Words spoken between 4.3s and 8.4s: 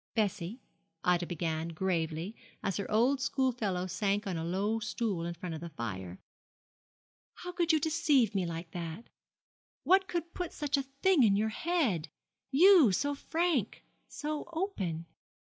a low stool in front of the fire, 'how could you deceive